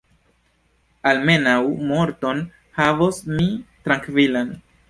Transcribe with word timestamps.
Almenaŭ 1.11 1.53
morton 1.91 2.43
havos 2.81 3.23
mi 3.37 3.47
trankvilan. 3.87 4.53